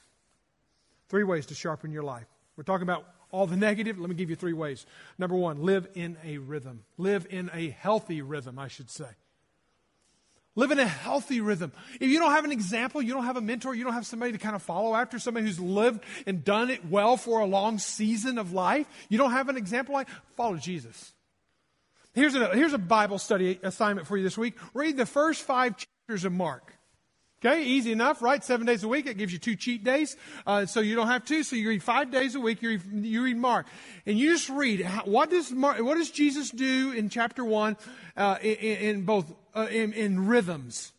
[1.07, 2.27] Three ways to sharpen your life.
[2.57, 4.85] We're talking about all the negative, let me give you three ways.
[5.17, 6.83] Number one, live in a rhythm.
[6.97, 9.07] Live in a healthy rhythm, I should say.
[10.57, 11.73] Live in a healthy rhythm.
[11.99, 14.31] If you don't have an example, you don't have a mentor, you don't have somebody
[14.31, 17.77] to kind of follow after, somebody who's lived and done it well for a long
[17.77, 20.07] season of life, you don't have an example like,
[20.37, 21.13] follow Jesus.
[22.13, 24.55] Here's a, here's a Bible study assignment for you this week.
[24.73, 26.74] Read the first five chapters of Mark.
[27.43, 28.43] Okay, easy enough, right?
[28.43, 29.05] Seven days a week.
[29.07, 30.15] It gives you two cheat days.
[30.47, 31.43] Uh, so you don't have to.
[31.43, 32.61] So you read five days a week.
[32.61, 33.67] You read, you read Mark.
[34.05, 37.77] And you just read, what does Mark, what does Jesus do in chapter one,
[38.15, 40.93] uh, in, in, both, uh, in, in rhythms?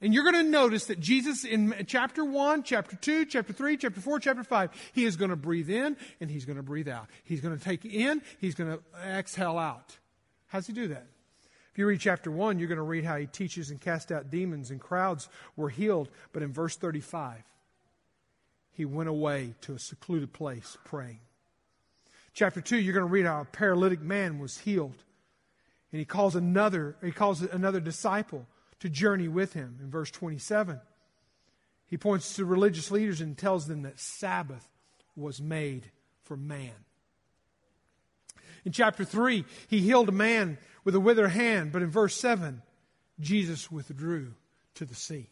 [0.00, 4.00] And you're going to notice that Jesus in chapter 1, chapter 2, chapter 3, chapter
[4.00, 7.06] 4, chapter 5, he is going to breathe in and he's going to breathe out.
[7.22, 9.98] He's going to take in, he's going to exhale out.
[10.46, 11.06] How's he do that?
[11.72, 14.30] If you read chapter 1, you're going to read how he teaches and casts out
[14.30, 16.08] demons and crowds were healed.
[16.32, 17.42] But in verse 35,
[18.72, 21.20] he went away to a secluded place praying.
[22.32, 25.02] Chapter 2, you're going to read how a paralytic man was healed.
[25.92, 28.46] And he calls another, he calls another disciple
[28.80, 30.80] to journey with him in verse 27.
[31.86, 34.66] He points to religious leaders and tells them that Sabbath
[35.16, 35.90] was made
[36.22, 36.72] for man.
[38.64, 41.72] In chapter 3, he healed a man with a withered hand.
[41.72, 42.62] But in verse 7,
[43.18, 44.34] Jesus withdrew
[44.74, 45.30] to the sea.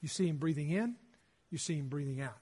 [0.00, 0.96] You see him breathing in,
[1.50, 2.34] you see him breathing out.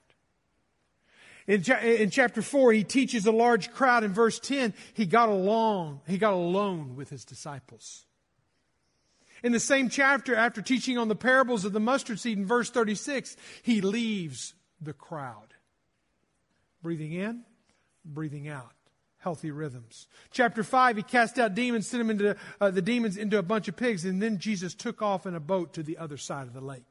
[1.47, 4.05] In, in chapter 4, he teaches a large crowd.
[4.05, 8.05] In verse 10, he got along, he got alone with his disciples.
[9.43, 12.71] In the same chapter, after teaching on the parables of the mustard seed in verse
[12.71, 15.55] 36, he leaves the crowd.
[16.81, 17.45] Breathing in,
[18.05, 18.73] breathing out
[19.23, 20.09] healthy rhythms.
[20.33, 23.69] Chapter 5, he cast out demons, sent them into, uh, the demons into a bunch
[23.69, 26.53] of pigs, and then Jesus took off in a boat to the other side of
[26.53, 26.85] the lake.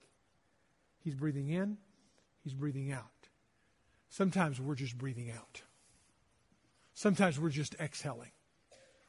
[1.03, 1.77] He's breathing in,
[2.43, 3.05] he's breathing out.
[4.09, 5.61] Sometimes we're just breathing out.
[6.93, 8.31] Sometimes we're just exhaling.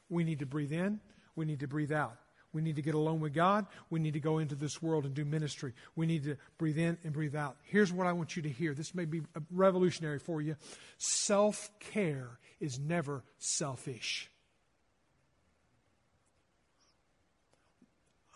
[0.09, 0.99] We need to breathe in,
[1.35, 2.17] we need to breathe out.
[2.53, 3.65] We need to get alone with God.
[3.89, 5.73] We need to go into this world and do ministry.
[5.95, 7.57] We need to breathe in and breathe out.
[7.63, 8.73] Here's what I want you to hear.
[8.73, 10.55] This may be revolutionary for you.
[10.97, 14.29] Self care is never selfish.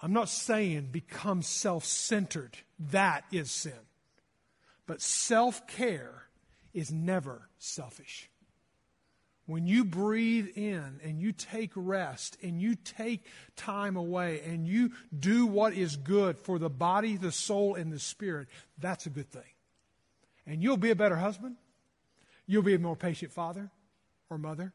[0.01, 2.57] I'm not saying become self centered.
[2.91, 3.73] That is sin.
[4.85, 6.27] But self care
[6.73, 8.29] is never selfish.
[9.47, 14.91] When you breathe in and you take rest and you take time away and you
[15.17, 19.31] do what is good for the body, the soul, and the spirit, that's a good
[19.31, 19.41] thing.
[20.45, 21.55] And you'll be a better husband.
[22.45, 23.71] You'll be a more patient father
[24.29, 24.73] or mother.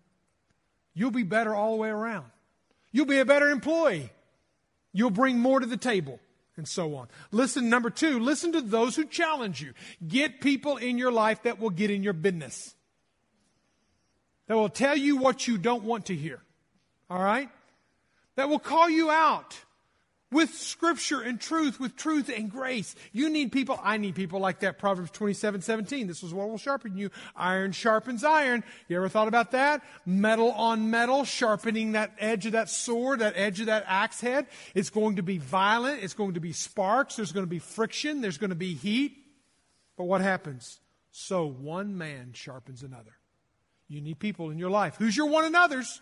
[0.95, 2.27] You'll be better all the way around.
[2.93, 4.11] You'll be a better employee.
[4.95, 6.19] You'll bring more to the table
[6.57, 7.09] and so on.
[7.31, 9.75] Listen, number two, listen to those who challenge you.
[10.07, 12.75] Get people in your life that will get in your business
[14.53, 16.39] that will tell you what you don't want to hear.
[17.09, 17.49] All right?
[18.37, 19.59] That will call you out
[20.31, 22.95] with scripture and truth, with truth and grace.
[23.13, 24.77] You need people, I need people like that.
[24.77, 26.07] Proverbs 27, 17.
[26.07, 27.09] This is what will sharpen you.
[27.35, 28.63] Iron sharpens iron.
[28.89, 29.81] You ever thought about that?
[30.05, 34.47] Metal on metal, sharpening that edge of that sword, that edge of that axe head.
[34.75, 36.03] It's going to be violent.
[36.03, 37.17] It's going to be sparks.
[37.17, 38.21] There's going to be friction.
[38.21, 39.17] There's going to be heat.
[39.97, 40.79] But what happens?
[41.11, 43.13] So one man sharpens another.
[43.93, 44.97] You need people in your life.
[44.99, 46.01] Who's your one another's?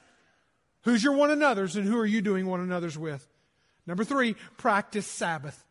[0.83, 3.27] Who's your one another's and who are you doing one another's with?
[3.85, 5.65] Number three, practice Sabbath.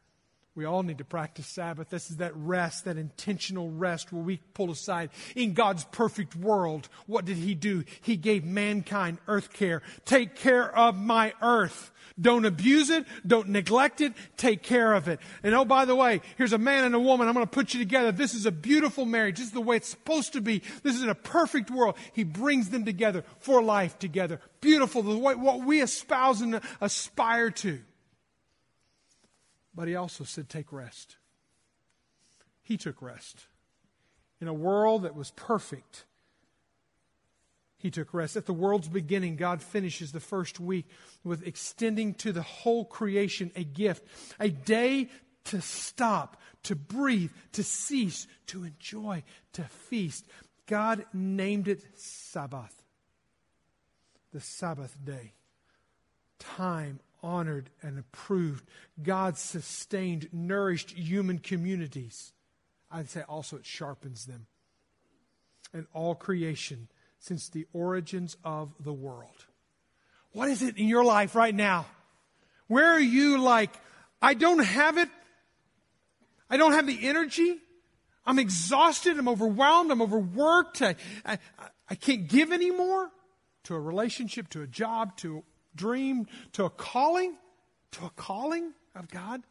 [0.56, 1.90] We all need to practice Sabbath.
[1.90, 5.12] This is that rest, that intentional rest where we pull aside.
[5.36, 7.86] In God's perfect world, what did He do?
[8.02, 9.82] He gave mankind earth care.
[10.06, 11.92] Take care of my earth.
[12.20, 13.06] Don't abuse it.
[13.26, 14.14] Don't neglect it.
[14.36, 15.20] Take care of it.
[15.44, 17.28] And oh, by the way, here's a man and a woman.
[17.28, 18.12] I'm going to put you together.
[18.12, 19.38] This is a beautiful marriage.
[19.38, 20.62] This is the way it's supposed to be.
[20.84, 21.96] This is in a perfect world.
[22.12, 24.42] He brings them together for life together.
[24.60, 25.04] Beautiful.
[25.04, 27.80] The way, what we espouse and aspire to.
[29.80, 31.16] But he also said, take rest.
[32.62, 33.48] He took rest.
[34.42, 36.04] In a world that was perfect,
[37.78, 38.36] he took rest.
[38.36, 40.86] At the world's beginning, God finishes the first week
[41.24, 44.04] with extending to the whole creation a gift,
[44.38, 45.08] a day
[45.46, 50.26] to stop, to breathe, to cease, to enjoy, to feast.
[50.68, 52.84] God named it Sabbath,
[54.34, 55.32] the Sabbath day.
[56.38, 58.66] Time honored and approved.
[59.02, 62.34] God sustained, nourished human communities.
[62.92, 64.48] I'd say also it sharpens them.
[65.74, 66.88] And all creation
[67.20, 69.46] since the origins of the world.
[70.32, 71.86] What is it in your life right now?
[72.68, 73.72] Where are you like,
[74.22, 75.10] I don't have it.
[76.50, 77.58] I don't have the energy.
[78.26, 79.18] I'm exhausted.
[79.18, 79.92] I'm overwhelmed.
[79.92, 80.82] I'm overworked.
[80.82, 81.38] I, I,
[81.90, 83.10] I can't give anymore
[83.66, 85.44] to a relationship, to a job, to
[85.76, 87.36] dream to a calling,
[87.92, 89.42] to a calling of God?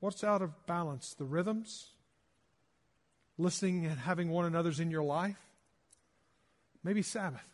[0.00, 1.14] What's out of balance?
[1.14, 1.88] The rhythms?
[3.38, 5.38] Listening and having one another's in your life?
[6.82, 7.44] Maybe Sabbath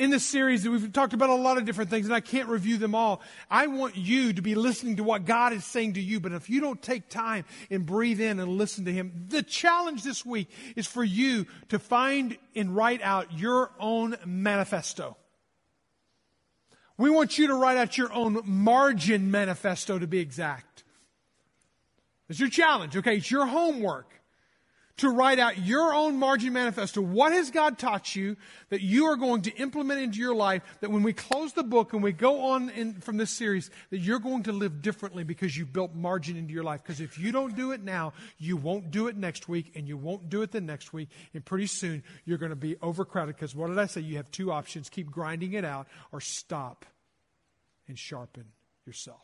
[0.00, 2.48] in this series, that we've talked about a lot of different things, and I can't
[2.48, 3.20] review them all.
[3.50, 6.48] I want you to be listening to what God is saying to you, but if
[6.48, 10.48] you don't take time and breathe in and listen to Him, the challenge this week
[10.74, 15.18] is for you to find and write out your own manifesto.
[16.96, 20.82] We want you to write out your own margin manifesto to be exact.
[22.30, 23.18] It's your challenge, okay?
[23.18, 24.19] It's your homework
[24.98, 27.00] to write out your own margin manifesto.
[27.00, 28.36] What has God taught you
[28.68, 31.92] that you are going to implement into your life that when we close the book
[31.92, 35.56] and we go on in, from this series, that you're going to live differently because
[35.56, 36.82] you built margin into your life.
[36.82, 39.96] Because if you don't do it now, you won't do it next week and you
[39.96, 41.08] won't do it the next week.
[41.32, 44.02] And pretty soon you're going to be overcrowded because what did I say?
[44.02, 44.88] You have two options.
[44.88, 46.84] Keep grinding it out or stop
[47.88, 48.44] and sharpen
[48.86, 49.22] yourself.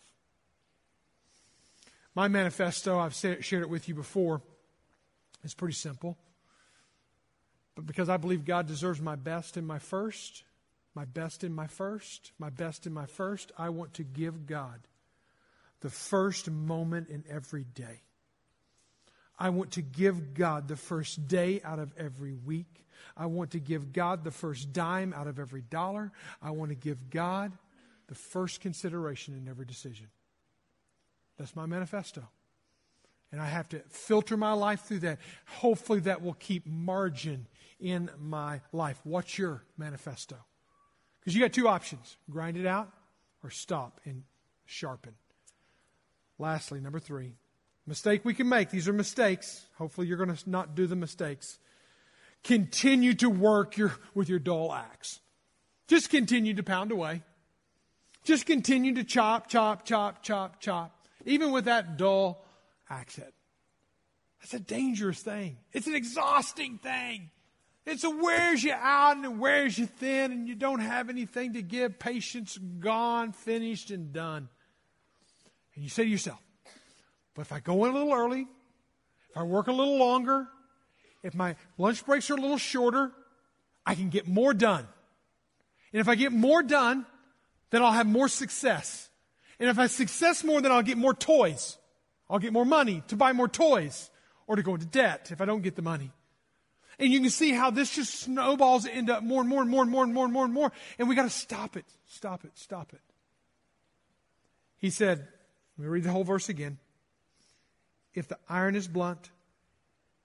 [2.14, 4.40] My manifesto, I've shared it with you before
[5.46, 6.18] it's pretty simple.
[7.74, 10.42] But because I believe God deserves my best in my first,
[10.94, 14.80] my best in my first, my best in my first, I want to give God
[15.80, 18.00] the first moment in every day.
[19.38, 22.86] I want to give God the first day out of every week.
[23.16, 26.12] I want to give God the first dime out of every dollar.
[26.42, 27.52] I want to give God
[28.08, 30.06] the first consideration in every decision.
[31.38, 32.26] That's my manifesto.
[33.32, 35.18] And I have to filter my life through that.
[35.46, 37.46] Hopefully, that will keep margin
[37.80, 39.00] in my life.
[39.04, 40.36] What's your manifesto?
[41.20, 42.90] Because you got two options grind it out
[43.42, 44.22] or stop and
[44.64, 45.14] sharpen.
[46.38, 47.34] Lastly, number three,
[47.86, 48.70] mistake we can make.
[48.70, 49.66] These are mistakes.
[49.76, 51.58] Hopefully, you're going to not do the mistakes.
[52.44, 55.18] Continue to work your, with your dull axe.
[55.88, 57.22] Just continue to pound away.
[58.22, 61.06] Just continue to chop, chop, chop, chop, chop.
[61.24, 62.44] Even with that dull
[62.88, 63.32] head.
[64.40, 65.58] That's a dangerous thing.
[65.72, 67.30] It's an exhausting thing.
[67.84, 71.54] It's a wears you out and it wears you thin and you don't have anything
[71.54, 71.98] to give.
[71.98, 74.48] Patience gone, finished, and done.
[75.74, 76.40] And you say to yourself,
[77.34, 78.46] but if I go in a little early,
[79.30, 80.48] if I work a little longer,
[81.22, 83.12] if my lunch breaks are a little shorter,
[83.84, 84.86] I can get more done.
[85.92, 87.06] And if I get more done,
[87.70, 89.08] then I'll have more success.
[89.60, 91.78] And if I success more, then I'll get more toys.
[92.28, 94.10] I'll get more money to buy more toys
[94.46, 96.12] or to go into debt if I don't get the money.
[96.98, 99.82] And you can see how this just snowballs into up more and more and more
[99.82, 100.72] and more and more and more and more.
[100.98, 103.00] And we got to stop it, stop it, stop it.
[104.78, 105.28] He said,
[105.76, 106.78] let me read the whole verse again.
[108.14, 109.30] If the iron is blunt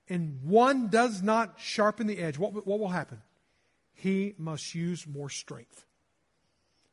[0.07, 3.21] and one does not sharpen the edge, what, what will happen?
[3.93, 5.85] He must use more strength.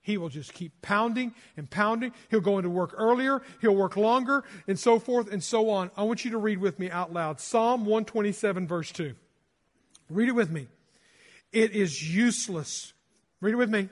[0.09, 2.15] He will just keep pounding and pounding.
[2.31, 3.43] He'll go into work earlier.
[3.61, 5.91] He'll work longer and so forth and so on.
[5.99, 9.15] I want you to read with me out loud Psalm 127, verse 2.
[10.09, 10.69] Read it with me.
[11.53, 12.95] It is useless.
[13.43, 13.91] Read it with me.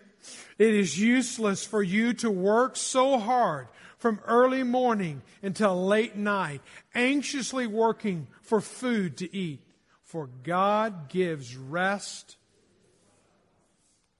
[0.59, 6.63] It is useless for you to work so hard from early morning until late night,
[6.95, 9.61] anxiously working for food to eat.
[10.03, 12.39] For God gives rest.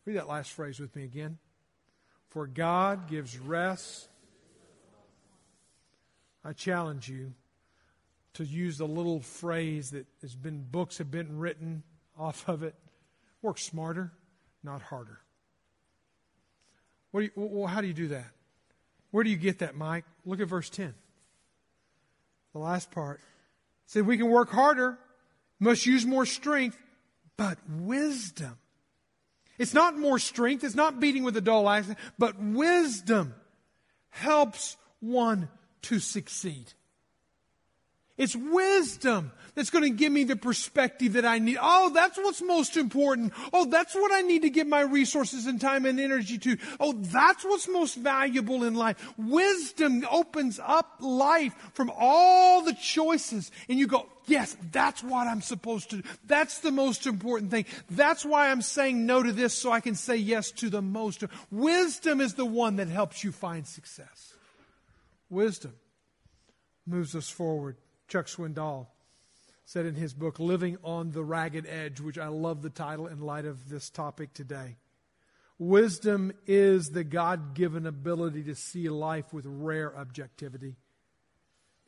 [0.05, 1.39] Read that last phrase with me again.
[2.37, 4.11] For God gives rest.
[6.45, 7.33] I challenge you
[8.35, 11.83] to use the little phrase that has been books have been written
[12.15, 12.75] off of it.
[13.41, 14.13] Work smarter,
[14.63, 15.19] not harder.
[17.11, 18.31] What do you, well, how do you do that?
[19.13, 20.05] Where do you get that, Mike?
[20.27, 20.95] Look at verse 10.
[22.53, 23.21] The last part.
[23.21, 24.99] It said we can work harder,
[25.59, 26.77] must use more strength,
[27.39, 28.59] but wisdom.
[29.59, 31.89] It's not more strength, it's not beating with a dull axe,
[32.19, 33.35] but wisdom
[34.11, 35.49] helps one
[35.83, 36.73] to succeed.
[38.17, 41.59] It's wisdom that's going to give me the perspective that I need.
[41.61, 43.33] Oh, that's what's most important.
[43.53, 46.57] Oh, that's what I need to give my resources and time and energy to.
[46.81, 48.97] Oh, that's what's most valuable in life.
[49.19, 53.51] Wisdom opens up life from all the choices.
[53.69, 56.09] And you go, yes, that's what I'm supposed to do.
[56.27, 57.65] That's the most important thing.
[57.91, 61.25] That's why I'm saying no to this so I can say yes to the most.
[61.51, 64.35] Wisdom is the one that helps you find success.
[65.29, 65.75] Wisdom
[66.87, 67.77] moves us forward.
[68.09, 68.87] Chuck Swindoll
[69.65, 73.21] said in his book, Living on the Ragged Edge, which I love the title in
[73.21, 74.77] light of this topic today.
[75.59, 80.77] Wisdom is the God given ability to see life with rare objectivity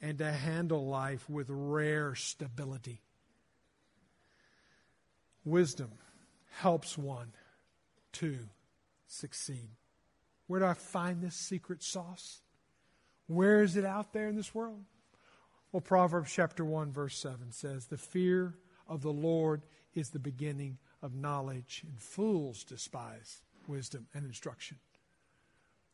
[0.01, 3.03] and to handle life with rare stability.
[5.45, 5.91] Wisdom
[6.57, 7.33] helps one
[8.13, 8.39] to
[9.07, 9.71] succeed.
[10.47, 12.41] Where do I find this secret sauce?
[13.27, 14.83] Where is it out there in this world?
[15.73, 18.55] Well, Proverbs chapter 1, verse 7 says, The fear
[18.89, 19.63] of the Lord
[19.95, 24.79] is the beginning of knowledge, and fools despise wisdom and instruction.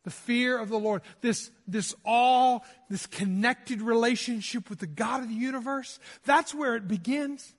[0.03, 5.29] The fear of the Lord, this, this all, this connected relationship with the God of
[5.29, 7.53] the universe, that's where it begins.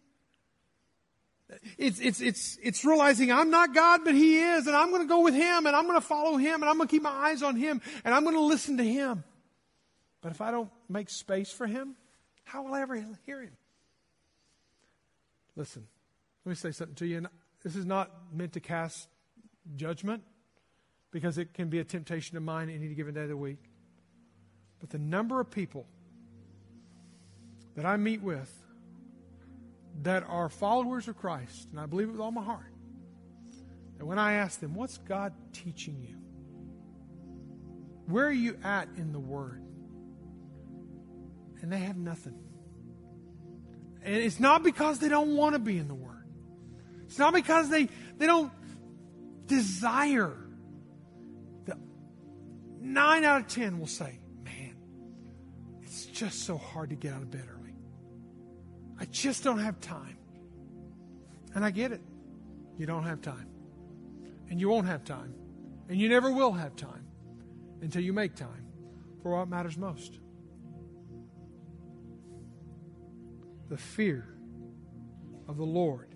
[1.76, 5.08] It's, it's, it's, it's realizing I'm not God, but He is, and I'm going to
[5.08, 7.10] go with Him, and I'm going to follow Him, and I'm going to keep my
[7.10, 9.22] eyes on Him, and I'm going to listen to Him.
[10.22, 11.94] But if I don't make space for Him,
[12.46, 12.94] how will I ever
[13.26, 13.56] hear him?
[15.56, 15.86] Listen,
[16.44, 17.18] let me say something to you.
[17.18, 17.26] And
[17.64, 19.08] this is not meant to cast
[19.74, 20.22] judgment
[21.10, 23.58] because it can be a temptation of mine any given day of the week.
[24.78, 25.86] But the number of people
[27.74, 28.52] that I meet with
[30.02, 32.72] that are followers of Christ, and I believe it with all my heart,
[33.98, 36.16] and when I ask them, What's God teaching you?
[38.06, 39.65] Where are you at in the Word?
[41.62, 42.38] And they have nothing.
[44.02, 46.28] And it's not because they don't want to be in the Word.
[47.06, 47.88] It's not because they,
[48.18, 48.52] they don't
[49.46, 50.36] desire.
[51.64, 51.76] The
[52.80, 54.76] nine out of ten will say, Man,
[55.82, 57.74] it's just so hard to get out of bed early.
[58.98, 60.18] I just don't have time.
[61.54, 62.00] And I get it.
[62.78, 63.48] You don't have time.
[64.50, 65.34] And you won't have time.
[65.88, 67.06] And you never will have time
[67.80, 68.66] until you make time
[69.22, 70.18] for what matters most.
[73.68, 74.36] The fear
[75.48, 76.14] of the Lord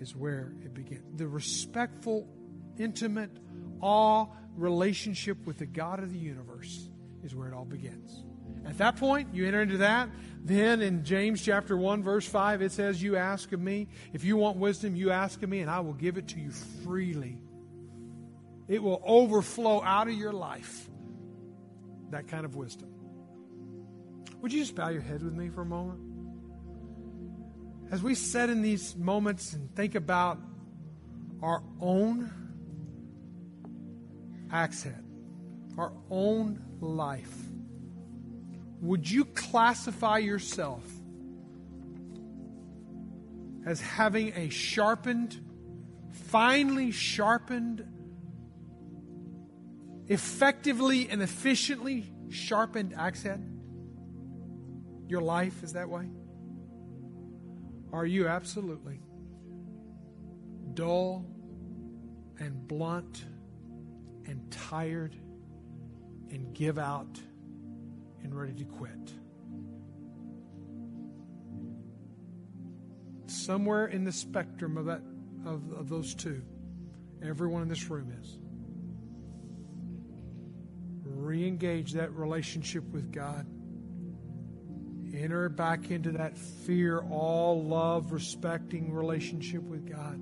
[0.00, 1.04] is where it begins.
[1.16, 2.26] The respectful,
[2.78, 3.30] intimate,
[3.80, 4.26] awe
[4.56, 6.88] relationship with the God of the universe
[7.22, 8.24] is where it all begins.
[8.66, 10.10] At that point, you enter into that.
[10.42, 13.88] Then in James chapter 1, verse 5, it says, You ask of me.
[14.12, 16.50] If you want wisdom, you ask of me, and I will give it to you
[16.84, 17.38] freely.
[18.68, 20.88] It will overflow out of your life.
[22.10, 22.88] That kind of wisdom.
[24.40, 26.00] Would you just bow your head with me for a moment?
[27.90, 30.38] As we sit in these moments and think about
[31.42, 32.30] our own
[34.52, 35.04] accent,
[35.76, 37.34] our own life,
[38.80, 40.82] would you classify yourself
[43.66, 45.38] as having a sharpened
[46.12, 47.84] finely sharpened,
[50.06, 53.42] effectively and efficiently sharpened accent?
[55.08, 56.08] Your life is that way?
[57.92, 59.00] Are you absolutely
[60.74, 61.26] dull
[62.38, 63.24] and blunt
[64.26, 65.16] and tired
[66.30, 67.20] and give out
[68.22, 69.14] and ready to quit?
[73.26, 75.02] Somewhere in the spectrum of that
[75.44, 76.42] of, of those two,
[77.22, 78.38] everyone in this room is.
[81.04, 83.46] Re engage that relationship with God.
[85.12, 90.20] Enter back into that fear, all love, respecting relationship with God.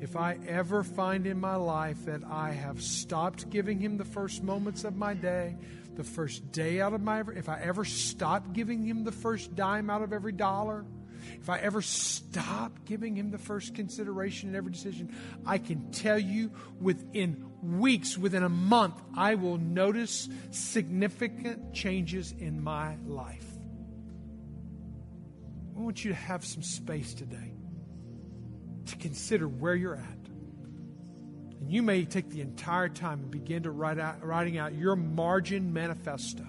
[0.00, 4.42] If I ever find in my life that I have stopped giving Him the first
[4.42, 5.56] moments of my day,
[5.94, 9.90] the first day out of my, if I ever stop giving Him the first dime
[9.90, 10.84] out of every dollar,
[11.34, 15.14] if I ever stop giving Him the first consideration in every decision,
[15.46, 16.50] I can tell you
[16.80, 23.46] within weeks, within a month, I will notice significant changes in my life.
[25.76, 27.54] I want you to have some space today
[28.86, 30.18] to consider where you're at.
[31.60, 34.96] And you may take the entire time and begin to write out, writing out your
[34.96, 36.46] margin manifesto.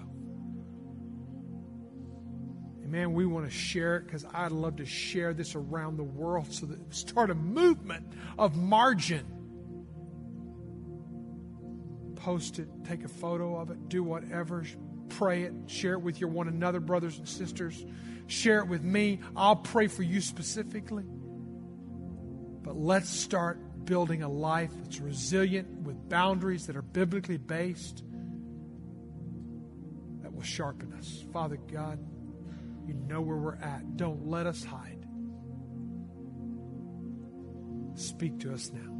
[2.89, 6.03] And man, we want to share it because I'd love to share this around the
[6.03, 8.03] world so that start a movement
[8.39, 9.23] of margin.
[12.15, 14.65] Post it, take a photo of it, do whatever,
[15.09, 17.85] pray it, share it with your one another, brothers and sisters.
[18.25, 19.19] Share it with me.
[19.35, 21.05] I'll pray for you specifically.
[22.63, 28.03] But let's start building a life that's resilient with boundaries that are biblically based
[30.23, 31.23] that will sharpen us.
[31.31, 31.99] Father God,
[32.89, 33.97] you know where we're at.
[33.97, 35.05] Don't let us hide.
[37.93, 38.98] Speak to us now.